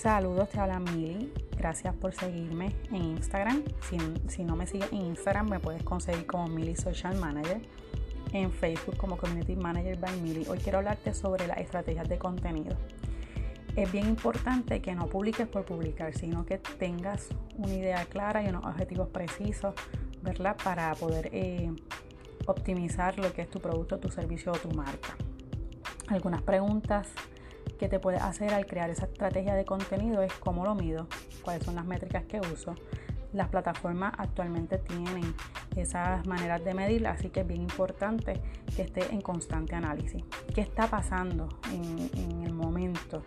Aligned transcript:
Saludos, 0.00 0.48
te 0.50 0.60
habla 0.60 0.78
Mili. 0.78 1.32
Gracias 1.56 1.92
por 1.96 2.14
seguirme 2.14 2.72
en 2.92 3.02
Instagram. 3.02 3.64
Si, 4.28 4.44
no 4.44 4.54
me 4.54 4.64
sigues 4.64 4.92
en 4.92 4.98
Instagram, 4.98 5.50
me 5.50 5.58
puedes 5.58 5.82
conseguir 5.82 6.24
como 6.24 6.46
Mili 6.46 6.76
Social 6.76 7.16
Manager. 7.16 7.60
En 8.32 8.52
Facebook 8.52 8.96
como 8.96 9.16
Community 9.16 9.56
Manager 9.56 9.98
by 9.98 10.20
Mili. 10.20 10.46
Hoy 10.48 10.58
quiero 10.58 10.78
hablarte 10.78 11.12
sobre 11.14 11.48
las 11.48 11.58
estrategias 11.58 12.08
de 12.08 12.16
contenido. 12.16 12.76
Es 13.74 13.90
bien 13.90 14.06
importante 14.06 14.80
que 14.80 14.94
no 14.94 15.08
publiques 15.08 15.48
por 15.48 15.64
publicar, 15.64 16.14
sino 16.14 16.46
que 16.46 16.58
tengas 16.58 17.26
una 17.56 17.74
idea 17.74 18.04
clara 18.04 18.44
y 18.44 18.50
unos 18.50 18.64
objetivos 18.66 19.08
precisos, 19.08 19.74
¿verdad? 20.22 20.56
Para 20.62 20.94
poder 20.94 21.28
eh, 21.32 21.72
optimizar 22.46 23.18
lo 23.18 23.32
que 23.32 23.42
es 23.42 23.50
tu 23.50 23.58
producto, 23.58 23.98
tu 23.98 24.10
servicio 24.10 24.52
o 24.52 24.58
tu 24.58 24.70
marca. 24.70 25.16
Algunas 26.06 26.42
preguntas 26.42 27.08
que 27.78 27.88
te 27.88 27.98
puedes 27.98 28.20
hacer 28.20 28.52
al 28.52 28.66
crear 28.66 28.90
esa 28.90 29.06
estrategia 29.06 29.54
de 29.54 29.64
contenido 29.64 30.22
es 30.22 30.32
cómo 30.34 30.64
lo 30.64 30.74
mido, 30.74 31.06
cuáles 31.42 31.64
son 31.64 31.76
las 31.76 31.86
métricas 31.86 32.24
que 32.24 32.40
uso. 32.40 32.74
Las 33.32 33.48
plataformas 33.48 34.14
actualmente 34.16 34.78
tienen 34.78 35.34
esas 35.76 36.26
maneras 36.26 36.64
de 36.64 36.74
medir, 36.74 37.06
así 37.06 37.28
que 37.28 37.40
es 37.40 37.46
bien 37.46 37.62
importante 37.62 38.40
que 38.74 38.82
esté 38.82 39.12
en 39.12 39.20
constante 39.20 39.74
análisis. 39.74 40.24
¿Qué 40.54 40.62
está 40.62 40.88
pasando 40.88 41.48
en, 41.72 42.42
el 42.42 42.52
momento? 42.52 43.22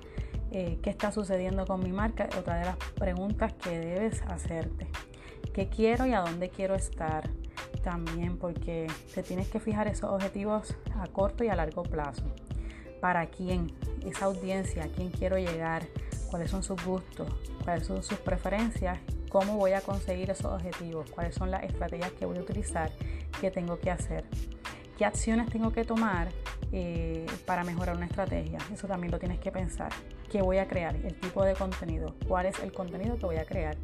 Eh, 0.51 0.79
¿Qué 0.81 0.89
está 0.89 1.11
sucediendo 1.11 1.65
con 1.65 1.81
mi 1.81 1.91
marca? 1.91 2.27
Otra 2.37 2.57
de 2.57 2.65
las 2.65 2.77
preguntas 2.95 3.53
que 3.53 3.79
debes 3.79 4.21
hacerte. 4.23 4.87
¿Qué 5.53 5.69
quiero 5.69 6.05
y 6.07 6.13
a 6.13 6.21
dónde 6.21 6.49
quiero 6.49 6.75
estar? 6.75 7.29
También 7.83 8.37
porque 8.37 8.87
te 9.13 9.21
tienes 9.21 9.49
que 9.49 9.59
fijar 9.59 9.87
esos 9.87 10.09
objetivos 10.09 10.75
a 10.95 11.07
corto 11.07 11.43
y 11.43 11.49
a 11.49 11.55
largo 11.55 11.83
plazo 11.83 12.23
para 13.01 13.25
quién, 13.25 13.73
esa 14.05 14.25
audiencia, 14.25 14.85
a 14.85 14.87
quién 14.87 15.09
quiero 15.09 15.37
llegar, 15.37 15.87
cuáles 16.29 16.49
son 16.49 16.63
sus 16.63 16.81
gustos, 16.85 17.27
cuáles 17.63 17.85
son 17.85 18.01
sus 18.03 18.19
preferencias, 18.19 18.99
cómo 19.29 19.57
voy 19.57 19.73
a 19.73 19.81
conseguir 19.81 20.29
esos 20.29 20.45
objetivos, 20.45 21.09
cuáles 21.11 21.35
son 21.35 21.51
las 21.51 21.63
estrategias 21.63 22.11
que 22.13 22.25
voy 22.25 22.37
a 22.37 22.41
utilizar, 22.41 22.91
qué 23.41 23.51
tengo 23.51 23.79
que 23.79 23.91
hacer, 23.91 24.23
qué 24.97 25.05
acciones 25.05 25.49
tengo 25.49 25.71
que 25.71 25.83
tomar 25.83 26.29
eh, 26.71 27.25
para 27.45 27.63
mejorar 27.63 27.97
una 27.97 28.05
estrategia. 28.05 28.59
Eso 28.73 28.87
también 28.87 29.11
lo 29.11 29.19
tienes 29.19 29.39
que 29.39 29.51
pensar. 29.51 29.91
¿Qué 30.31 30.41
voy 30.41 30.59
a 30.59 30.67
crear? 30.67 30.95
El 30.95 31.15
tipo 31.15 31.43
de 31.43 31.53
contenido. 31.53 32.15
¿Cuál 32.27 32.45
es 32.45 32.59
el 32.59 32.71
contenido 32.71 33.17
que 33.17 33.25
voy 33.25 33.37
a 33.37 33.45
crear? 33.45 33.75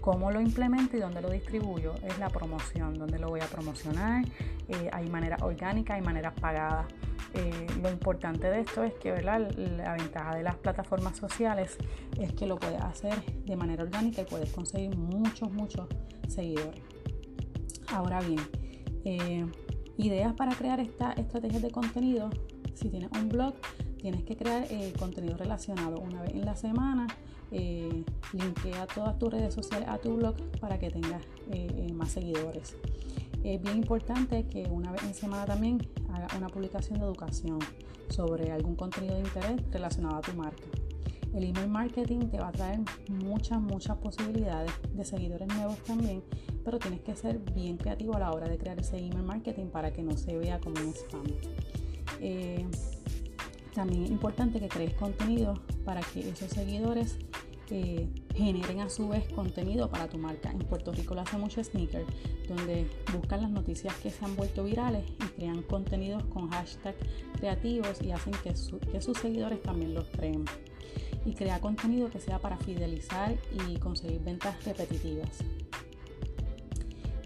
¿Cómo 0.00 0.30
lo 0.30 0.40
implemento 0.40 0.96
y 0.96 1.00
dónde 1.00 1.20
lo 1.20 1.30
distribuyo? 1.30 1.94
Es 2.02 2.18
la 2.18 2.30
promoción, 2.30 2.98
dónde 2.98 3.18
lo 3.18 3.28
voy 3.28 3.40
a 3.40 3.46
promocionar. 3.46 4.24
Eh, 4.68 4.88
hay 4.92 5.08
maneras 5.08 5.42
orgánicas, 5.42 5.96
hay 5.96 6.02
maneras 6.02 6.32
pagadas. 6.40 6.86
Eh, 7.34 7.66
lo 7.80 7.90
importante 7.90 8.50
de 8.50 8.60
esto 8.60 8.82
es 8.84 8.92
que 8.94 9.10
¿verdad? 9.10 9.50
la 9.56 9.94
ventaja 9.94 10.36
de 10.36 10.42
las 10.42 10.56
plataformas 10.56 11.16
sociales 11.16 11.78
es 12.18 12.32
que 12.34 12.46
lo 12.46 12.58
puedes 12.58 12.80
hacer 12.82 13.14
de 13.46 13.56
manera 13.56 13.84
orgánica 13.84 14.22
y 14.22 14.24
puedes 14.24 14.52
conseguir 14.52 14.96
muchos, 14.96 15.50
muchos 15.50 15.86
seguidores. 16.28 16.80
Ahora 17.88 18.20
bien, 18.20 18.40
eh, 19.04 19.46
ideas 19.96 20.34
para 20.34 20.54
crear 20.54 20.80
esta 20.80 21.12
estrategia 21.12 21.60
de 21.60 21.70
contenido. 21.70 22.28
Si 22.74 22.90
tienes 22.90 23.10
un 23.12 23.28
blog, 23.28 23.54
tienes 23.98 24.24
que 24.24 24.36
crear 24.36 24.66
eh, 24.70 24.92
contenido 24.98 25.36
relacionado 25.36 26.00
una 26.00 26.22
vez 26.22 26.32
en 26.32 26.44
la 26.44 26.56
semana. 26.56 27.06
linkea 27.50 28.86
todas 28.94 29.18
tus 29.18 29.30
redes 29.30 29.52
sociales 29.54 29.86
a 29.88 29.98
tu 29.98 30.16
blog 30.16 30.34
para 30.58 30.78
que 30.78 30.90
tengas 30.90 31.22
más 31.92 32.10
seguidores 32.10 32.76
es 33.44 33.60
bien 33.60 33.78
importante 33.78 34.46
que 34.46 34.64
una 34.70 34.92
vez 34.92 35.02
en 35.02 35.14
semana 35.14 35.44
también 35.44 35.78
haga 36.12 36.28
una 36.36 36.48
publicación 36.48 36.98
de 37.00 37.06
educación 37.06 37.58
sobre 38.08 38.52
algún 38.52 38.76
contenido 38.76 39.14
de 39.14 39.22
interés 39.22 39.60
relacionado 39.70 40.16
a 40.16 40.20
tu 40.20 40.32
marca. 40.34 40.62
El 41.34 41.44
email 41.44 41.68
marketing 41.68 42.28
te 42.28 42.38
va 42.38 42.48
a 42.48 42.52
traer 42.52 42.80
muchas, 43.08 43.60
muchas 43.60 43.96
posibilidades 43.96 44.70
de 44.92 45.04
seguidores 45.04 45.48
nuevos 45.48 45.78
también, 45.78 46.22
pero 46.62 46.78
tienes 46.78 47.00
que 47.00 47.16
ser 47.16 47.38
bien 47.54 47.78
creativo 47.78 48.14
a 48.14 48.20
la 48.20 48.30
hora 48.32 48.48
de 48.48 48.58
crear 48.58 48.78
ese 48.78 48.98
email 48.98 49.22
marketing 49.22 49.66
para 49.66 49.92
que 49.92 50.02
no 50.02 50.16
se 50.16 50.36
vea 50.36 50.60
como 50.60 50.80
un 50.80 50.90
spam. 50.90 51.24
Eh, 52.20 52.66
también 53.74 54.04
es 54.04 54.10
importante 54.10 54.60
que 54.60 54.68
crees 54.68 54.92
contenido 54.94 55.54
para 55.84 56.02
que 56.02 56.28
esos 56.28 56.50
seguidores 56.50 57.16
eh, 57.74 58.06
generen 58.34 58.80
a 58.80 58.90
su 58.90 59.08
vez 59.08 59.26
contenido 59.32 59.88
para 59.90 60.06
tu 60.06 60.18
marca. 60.18 60.50
En 60.50 60.58
Puerto 60.58 60.92
Rico 60.92 61.14
lo 61.14 61.22
hace 61.22 61.38
mucho 61.38 61.64
Sneaker, 61.64 62.04
donde 62.46 62.86
buscan 63.14 63.40
las 63.40 63.50
noticias 63.50 63.94
que 63.96 64.10
se 64.10 64.22
han 64.22 64.36
vuelto 64.36 64.62
virales 64.62 65.04
y 65.08 65.24
crean 65.38 65.62
contenidos 65.62 66.22
con 66.24 66.50
hashtags 66.50 66.98
creativos 67.38 68.02
y 68.02 68.10
hacen 68.10 68.34
que, 68.44 68.52
que 68.90 69.00
sus 69.00 69.16
seguidores 69.16 69.62
también 69.62 69.94
los 69.94 70.04
creen. 70.10 70.44
Y 71.24 71.32
crea 71.32 71.60
contenido 71.60 72.10
que 72.10 72.20
sea 72.20 72.38
para 72.40 72.58
fidelizar 72.58 73.38
y 73.66 73.78
conseguir 73.78 74.20
ventas 74.20 74.62
repetitivas. 74.66 75.38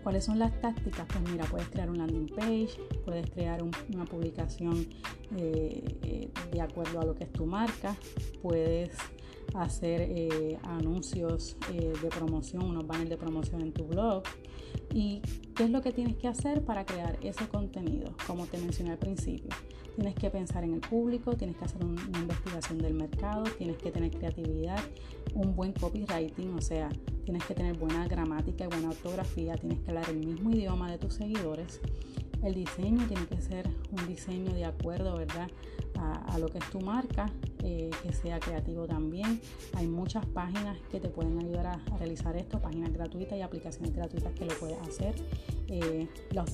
¿Cuáles 0.04 0.24
son 0.24 0.38
las 0.38 0.60
tácticas? 0.60 1.08
Pues 1.08 1.28
mira, 1.28 1.44
puedes 1.46 1.68
crear 1.70 1.90
un 1.90 1.98
landing 1.98 2.28
page, 2.28 2.78
puedes 3.04 3.28
crear 3.28 3.64
una 3.64 4.04
publicación 4.04 4.86
eh, 5.36 5.82
eh, 6.02 6.30
de 6.52 6.60
acuerdo 6.60 7.00
a 7.00 7.04
lo 7.04 7.16
que 7.16 7.24
es 7.24 7.32
tu 7.32 7.46
marca, 7.46 7.96
puedes 8.40 8.90
hacer 9.54 10.00
eh, 10.02 10.58
anuncios 10.62 11.56
eh, 11.72 11.92
de 12.00 12.08
promoción, 12.08 12.64
unos 12.64 12.86
banners 12.86 13.10
de 13.10 13.16
promoción 13.16 13.62
en 13.62 13.72
tu 13.72 13.86
blog. 13.86 14.22
¿Y 14.92 15.20
qué 15.54 15.64
es 15.64 15.70
lo 15.70 15.82
que 15.82 15.92
tienes 15.92 16.16
que 16.16 16.28
hacer 16.28 16.64
para 16.64 16.84
crear 16.84 17.18
ese 17.22 17.48
contenido? 17.48 18.14
Como 18.26 18.46
te 18.46 18.58
mencioné 18.58 18.92
al 18.92 18.98
principio, 18.98 19.50
tienes 19.94 20.14
que 20.14 20.30
pensar 20.30 20.64
en 20.64 20.74
el 20.74 20.80
público, 20.80 21.36
tienes 21.36 21.56
que 21.56 21.64
hacer 21.64 21.84
una 21.84 22.00
investigación 22.18 22.78
del 22.78 22.94
mercado, 22.94 23.44
tienes 23.58 23.76
que 23.78 23.90
tener 23.90 24.10
creatividad, 24.10 24.78
un 25.34 25.54
buen 25.54 25.72
copywriting, 25.72 26.54
o 26.54 26.60
sea, 26.60 26.88
tienes 27.24 27.44
que 27.44 27.54
tener 27.54 27.76
buena 27.76 28.06
gramática 28.06 28.64
y 28.64 28.68
buena 28.68 28.90
ortografía, 28.90 29.56
tienes 29.56 29.80
que 29.80 29.90
hablar 29.90 30.08
el 30.10 30.18
mismo 30.18 30.50
idioma 30.50 30.90
de 30.90 30.98
tus 30.98 31.14
seguidores. 31.14 31.80
El 32.42 32.54
diseño 32.54 33.06
tiene 33.08 33.26
que 33.26 33.40
ser 33.40 33.68
un 33.90 34.06
diseño 34.06 34.52
de 34.52 34.66
acuerdo, 34.66 35.16
¿verdad? 35.16 35.48
a, 35.98 36.38
lo 36.38 36.48
que 36.48 36.58
es 36.58 36.70
tu 36.70 36.80
marca, 36.80 37.30
eh, 37.62 37.90
que 38.02 38.12
sea 38.12 38.38
creativo 38.38 38.86
también. 38.86 39.40
Hay 39.74 39.86
muchas 39.86 40.24
páginas 40.26 40.78
que 40.90 41.00
te 41.00 41.08
pueden 41.08 41.38
ayudar 41.38 41.66
a, 41.66 41.96
realizar 41.98 42.36
esto, 42.36 42.60
páginas 42.60 42.92
gratuitas 42.92 43.38
y 43.38 43.42
aplicaciones 43.42 43.94
gratuitas 43.94 44.32
que 44.34 44.44
lo 44.44 44.54
puedes 44.58 44.78
hacer. 44.80 45.14
Eh, 45.68 46.06
la 46.30 46.44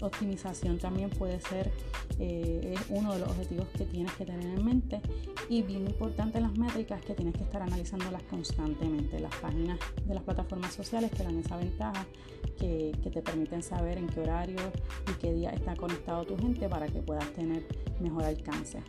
optimización 0.00 0.78
también 0.78 1.10
puede 1.10 1.40
ser 1.40 1.70
eh, 2.18 2.74
uno 2.88 3.12
de 3.12 3.20
los 3.20 3.28
objetivos 3.28 3.68
que 3.76 3.84
tienes 3.84 4.12
que 4.14 4.24
tener 4.24 4.44
en 4.44 4.64
mente 4.64 5.00
y 5.48 5.62
bien 5.62 5.86
importante 5.86 6.40
las 6.40 6.56
métricas 6.56 7.00
que 7.04 7.14
tienes 7.14 7.34
que 7.34 7.44
estar 7.44 7.62
analizándolas 7.62 8.22
constantemente. 8.24 9.20
Las 9.20 9.34
páginas 9.36 9.78
de 10.04 10.14
las 10.14 10.22
plataformas 10.22 10.72
sociales 10.72 11.10
te 11.10 11.22
dan 11.22 11.38
esa 11.38 11.56
ventaja 11.56 12.06
que, 12.58 12.92
que 13.02 13.10
te 13.10 13.22
permiten 13.22 13.62
saber 13.62 13.98
en 13.98 14.08
qué 14.08 14.20
horario 14.20 14.60
y 15.10 15.12
qué 15.20 15.32
día 15.32 15.50
está 15.50 15.76
conectado 15.76 16.24
tu 16.24 16.36
gente 16.36 16.68
para 16.68 16.88
que 16.88 17.02
puedas 17.02 17.30
tener 17.34 17.64
mejor 18.00 18.24
alcance. 18.24 18.82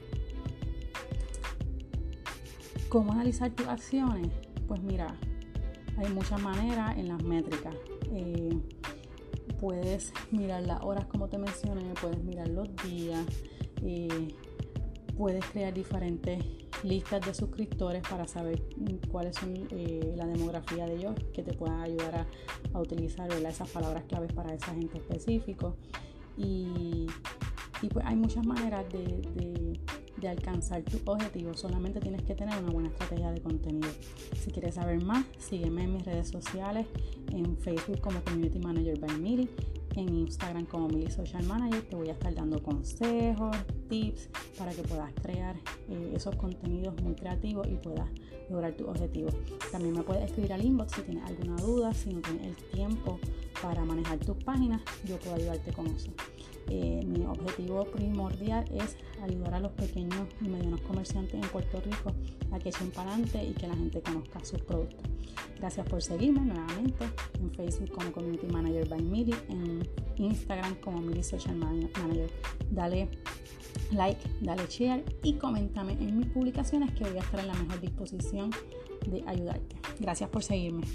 ¿Cómo 2.89 3.11
analizar 3.11 3.51
tus 3.51 3.67
acciones? 3.67 4.29
Pues 4.65 4.81
mira, 4.81 5.13
hay 5.97 6.09
muchas 6.13 6.41
maneras 6.41 6.97
en 6.97 7.09
las 7.09 7.21
métricas. 7.21 7.75
Eh, 8.13 8.57
puedes 9.59 10.13
mirar 10.31 10.63
las 10.63 10.81
horas 10.81 11.05
como 11.07 11.27
te 11.27 11.37
mencioné, 11.37 11.93
puedes 12.01 12.23
mirar 12.23 12.47
los 12.47 12.69
días, 12.83 13.25
eh, 13.83 14.29
puedes 15.17 15.43
crear 15.47 15.73
diferentes 15.73 16.45
listas 16.83 17.25
de 17.25 17.33
suscriptores 17.33 18.03
para 18.07 18.25
saber 18.25 18.63
cuáles 19.11 19.35
son 19.35 19.67
eh, 19.71 20.13
la 20.15 20.25
demografía 20.25 20.85
de 20.85 20.95
ellos 20.95 21.15
que 21.33 21.43
te 21.43 21.53
puedan 21.53 21.81
ayudar 21.81 22.25
a, 22.73 22.79
utilizar 22.79 23.29
esas 23.31 23.69
palabras 23.69 24.05
claves 24.05 24.31
para 24.31 24.53
esa 24.53 24.73
gente 24.73 24.97
específico. 24.99 25.75
Y, 26.37 27.07
pues 27.91 28.05
hay 28.05 28.15
muchas 28.15 28.45
maneras 28.45 28.85
de 28.91 29.79
alcanzar 30.25 30.81
tu 30.83 30.99
objetivo. 31.05 31.53
Solamente 31.55 31.99
tienes 31.99 32.23
que 32.23 32.33
tener 32.33 32.57
una 32.57 32.71
buena 32.71 32.89
estrategia 32.89 33.31
de 33.31 33.41
contenido. 33.41 33.89
Si 34.39 34.51
quieres 34.51 34.75
saber 34.75 35.03
más, 35.03 35.25
sígueme 35.37 35.83
en 35.83 35.93
mis 35.93 36.05
redes 36.05 36.29
sociales, 36.29 36.87
en 37.31 37.57
Facebook 37.57 37.99
como 37.99 38.21
Community 38.23 38.57
Manager 38.57 38.99
by 38.99 39.19
Miri, 39.19 39.49
en 39.95 40.15
Instagram 40.15 40.65
como 40.65 40.87
Mili 40.87 41.11
Social 41.11 41.43
Manager. 41.43 41.81
Te 41.81 41.95
voy 41.95 42.09
a 42.09 42.13
estar 42.13 42.33
dando 42.33 42.63
consejos, 42.63 43.55
tips 43.89 44.29
para 44.57 44.71
que 44.71 44.83
puedas 44.83 45.11
crear 45.21 45.55
eh, 45.89 46.13
esos 46.15 46.35
contenidos 46.35 46.99
muy 47.03 47.13
creativos 47.15 47.67
y 47.67 47.75
puedas 47.75 48.07
lograr 48.49 48.73
tu 48.73 48.87
objetivo. 48.87 49.29
También 49.71 49.93
me 49.95 50.03
puedes 50.03 50.23
escribir 50.23 50.53
al 50.53 50.63
inbox 50.63 50.93
si 50.93 51.01
tienes 51.01 51.23
alguna 51.25 51.57
duda, 51.57 51.93
si 51.93 52.13
no 52.13 52.21
tienes 52.21 52.47
el 52.47 52.55
tiempo 52.71 53.19
para 53.61 53.83
manejar 53.83 54.19
tus 54.19 54.37
páginas, 54.43 54.81
yo 55.05 55.17
puedo 55.19 55.35
ayudarte 55.35 55.71
con 55.73 55.87
eso. 55.87 56.11
Eh, 56.69 57.01
mi 57.05 57.25
objetivo 57.25 57.85
primordial 57.85 58.65
es 58.73 58.97
ayudar 59.23 59.53
a 59.53 59.59
los 59.59 59.71
pequeños 59.71 60.27
y 60.41 60.49
medianos 60.49 60.81
comerciantes 60.81 61.35
en 61.35 61.49
Puerto 61.49 61.79
Rico 61.79 62.13
a 62.51 62.59
que 62.59 62.69
echen 62.69 62.91
para 62.91 63.11
adelante 63.11 63.43
y 63.43 63.53
que 63.53 63.67
la 63.67 63.75
gente 63.75 64.01
conozca 64.01 64.43
sus 64.43 64.61
productos. 64.61 64.99
Gracias 65.57 65.87
por 65.87 66.01
seguirme 66.01 66.41
nuevamente 66.41 67.05
en 67.39 67.51
Facebook 67.51 67.91
como 67.91 68.11
Community 68.11 68.47
Manager 68.47 68.87
by 68.89 69.01
Miri, 69.01 69.33
en 69.49 69.87
Instagram 70.17 70.75
como 70.81 71.01
Miri 71.01 71.23
Social 71.23 71.55
Manager. 71.55 72.29
Dale 72.69 73.09
like, 73.91 74.21
dale 74.41 74.67
share 74.67 75.03
y 75.23 75.33
coméntame 75.33 75.93
en 75.93 76.17
mis 76.17 76.27
publicaciones 76.27 76.91
que 76.91 77.05
voy 77.05 77.17
a 77.17 77.21
estar 77.21 77.39
en 77.39 77.47
la 77.47 77.53
mejor 77.53 77.79
disposición 77.79 78.51
de 79.07 79.23
ayudarte. 79.25 79.75
Gracias 79.99 80.29
por 80.29 80.43
seguirme. 80.43 80.85